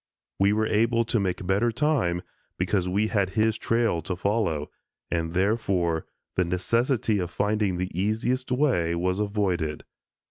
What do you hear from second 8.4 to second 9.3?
way was